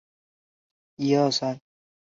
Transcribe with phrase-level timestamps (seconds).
[0.03, 0.15] 但
[1.05, 1.59] 李特不听。